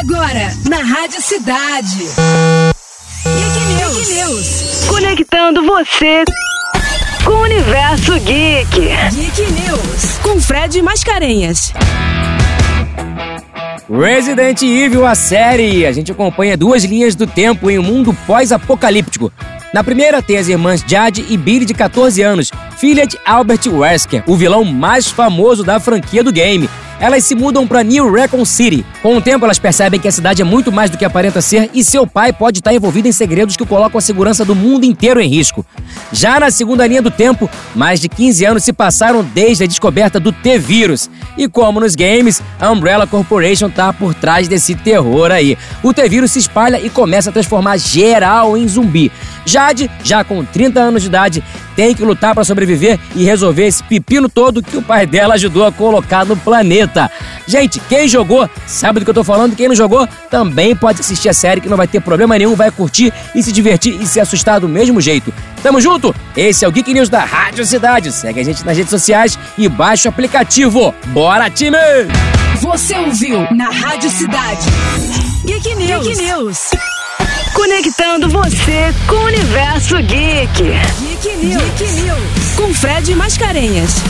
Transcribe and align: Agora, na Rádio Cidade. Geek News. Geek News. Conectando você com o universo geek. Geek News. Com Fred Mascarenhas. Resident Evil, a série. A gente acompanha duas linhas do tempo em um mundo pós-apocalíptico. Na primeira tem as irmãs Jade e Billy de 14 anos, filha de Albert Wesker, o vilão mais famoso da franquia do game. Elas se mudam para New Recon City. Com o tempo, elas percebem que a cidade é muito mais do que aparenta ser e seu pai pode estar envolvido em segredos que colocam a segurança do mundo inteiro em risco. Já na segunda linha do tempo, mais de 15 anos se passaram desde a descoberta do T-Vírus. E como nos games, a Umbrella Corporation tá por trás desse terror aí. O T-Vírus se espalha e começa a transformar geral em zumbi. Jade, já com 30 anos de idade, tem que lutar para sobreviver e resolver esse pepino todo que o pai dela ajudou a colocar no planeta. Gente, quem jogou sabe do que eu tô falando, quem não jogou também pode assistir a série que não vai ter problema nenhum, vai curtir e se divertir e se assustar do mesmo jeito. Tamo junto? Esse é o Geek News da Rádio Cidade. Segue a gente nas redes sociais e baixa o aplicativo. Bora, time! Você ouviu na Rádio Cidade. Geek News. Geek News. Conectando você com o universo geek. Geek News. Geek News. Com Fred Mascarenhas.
Agora, 0.00 0.50
na 0.68 0.78
Rádio 0.78 1.22
Cidade. 1.22 2.08
Geek 3.24 3.58
News. 3.76 3.96
Geek 3.96 4.14
News. 4.14 4.84
Conectando 4.88 5.64
você 5.64 6.24
com 7.24 7.30
o 7.30 7.42
universo 7.42 8.12
geek. 8.20 8.88
Geek 9.12 9.52
News. 9.52 10.18
Com 10.20 10.40
Fred 10.40 10.82
Mascarenhas. 10.82 11.72
Resident 13.88 14.62
Evil, 14.62 15.06
a 15.06 15.14
série. 15.14 15.86
A 15.86 15.92
gente 15.92 16.10
acompanha 16.10 16.56
duas 16.56 16.84
linhas 16.84 17.14
do 17.14 17.26
tempo 17.26 17.70
em 17.70 17.78
um 17.78 17.82
mundo 17.82 18.12
pós-apocalíptico. 18.26 19.32
Na 19.72 19.84
primeira 19.84 20.20
tem 20.20 20.38
as 20.38 20.48
irmãs 20.48 20.84
Jade 20.86 21.24
e 21.28 21.36
Billy 21.36 21.64
de 21.64 21.74
14 21.74 22.20
anos, 22.20 22.50
filha 22.76 23.06
de 23.06 23.18
Albert 23.24 23.66
Wesker, 23.66 24.24
o 24.26 24.36
vilão 24.36 24.64
mais 24.64 25.08
famoso 25.08 25.62
da 25.62 25.78
franquia 25.78 26.22
do 26.22 26.32
game. 26.32 26.68
Elas 27.04 27.22
se 27.24 27.34
mudam 27.34 27.66
para 27.66 27.82
New 27.82 28.10
Recon 28.10 28.46
City. 28.46 28.82
Com 29.02 29.18
o 29.18 29.20
tempo, 29.20 29.44
elas 29.44 29.58
percebem 29.58 30.00
que 30.00 30.08
a 30.08 30.10
cidade 30.10 30.40
é 30.40 30.44
muito 30.44 30.72
mais 30.72 30.88
do 30.88 30.96
que 30.96 31.04
aparenta 31.04 31.42
ser 31.42 31.68
e 31.74 31.84
seu 31.84 32.06
pai 32.06 32.32
pode 32.32 32.60
estar 32.60 32.72
envolvido 32.72 33.06
em 33.06 33.12
segredos 33.12 33.58
que 33.58 33.66
colocam 33.66 33.98
a 33.98 34.00
segurança 34.00 34.42
do 34.42 34.54
mundo 34.54 34.84
inteiro 34.84 35.20
em 35.20 35.28
risco. 35.28 35.66
Já 36.10 36.40
na 36.40 36.50
segunda 36.50 36.86
linha 36.86 37.02
do 37.02 37.10
tempo, 37.10 37.50
mais 37.74 38.00
de 38.00 38.08
15 38.08 38.46
anos 38.46 38.64
se 38.64 38.72
passaram 38.72 39.22
desde 39.22 39.64
a 39.64 39.66
descoberta 39.66 40.18
do 40.18 40.32
T-Vírus. 40.32 41.10
E 41.36 41.46
como 41.46 41.78
nos 41.78 41.94
games, 41.94 42.40
a 42.58 42.70
Umbrella 42.70 43.06
Corporation 43.06 43.68
tá 43.68 43.92
por 43.92 44.14
trás 44.14 44.48
desse 44.48 44.74
terror 44.74 45.30
aí. 45.30 45.58
O 45.82 45.92
T-Vírus 45.92 46.32
se 46.32 46.38
espalha 46.38 46.80
e 46.80 46.88
começa 46.88 47.28
a 47.28 47.32
transformar 47.34 47.76
geral 47.76 48.56
em 48.56 48.66
zumbi. 48.66 49.12
Jade, 49.44 49.90
já 50.02 50.24
com 50.24 50.42
30 50.42 50.80
anos 50.80 51.02
de 51.02 51.08
idade, 51.08 51.44
tem 51.76 51.94
que 51.94 52.04
lutar 52.04 52.34
para 52.34 52.44
sobreviver 52.44 52.98
e 53.14 53.24
resolver 53.24 53.66
esse 53.66 53.82
pepino 53.82 54.28
todo 54.28 54.62
que 54.62 54.76
o 54.76 54.82
pai 54.82 55.06
dela 55.06 55.34
ajudou 55.34 55.64
a 55.66 55.72
colocar 55.72 56.24
no 56.24 56.36
planeta. 56.36 57.10
Gente, 57.46 57.80
quem 57.80 58.08
jogou 58.08 58.48
sabe 58.66 59.00
do 59.00 59.04
que 59.04 59.10
eu 59.10 59.14
tô 59.14 59.24
falando, 59.24 59.56
quem 59.56 59.68
não 59.68 59.74
jogou 59.74 60.08
também 60.30 60.74
pode 60.74 61.00
assistir 61.00 61.28
a 61.28 61.34
série 61.34 61.60
que 61.60 61.68
não 61.68 61.76
vai 61.76 61.86
ter 61.86 62.00
problema 62.00 62.36
nenhum, 62.38 62.54
vai 62.54 62.70
curtir 62.70 63.12
e 63.34 63.42
se 63.42 63.52
divertir 63.52 64.00
e 64.00 64.06
se 64.06 64.20
assustar 64.20 64.60
do 64.60 64.68
mesmo 64.68 65.00
jeito. 65.00 65.32
Tamo 65.62 65.80
junto? 65.80 66.14
Esse 66.36 66.64
é 66.64 66.68
o 66.68 66.72
Geek 66.72 66.92
News 66.92 67.08
da 67.08 67.24
Rádio 67.24 67.64
Cidade. 67.64 68.12
Segue 68.12 68.40
a 68.40 68.44
gente 68.44 68.64
nas 68.64 68.76
redes 68.76 68.90
sociais 68.90 69.38
e 69.56 69.68
baixa 69.68 70.08
o 70.08 70.12
aplicativo. 70.12 70.94
Bora, 71.08 71.50
time! 71.50 71.76
Você 72.60 72.96
ouviu 72.96 73.40
na 73.54 73.68
Rádio 73.70 74.10
Cidade. 74.10 74.66
Geek 75.44 75.74
News. 75.74 76.06
Geek 76.06 76.22
News. 76.22 76.93
Conectando 77.54 78.28
você 78.28 78.92
com 79.06 79.14
o 79.14 79.24
universo 79.26 79.96
geek. 80.02 80.64
Geek 80.98 81.36
News. 81.36 81.62
Geek 81.78 81.92
News. 82.02 82.54
Com 82.56 82.74
Fred 82.74 83.14
Mascarenhas. 83.14 84.02